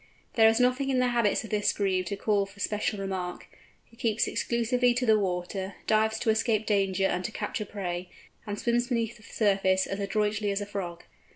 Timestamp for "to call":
2.07-2.47